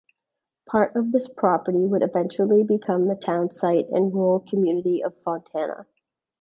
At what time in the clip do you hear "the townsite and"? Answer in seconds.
3.05-4.11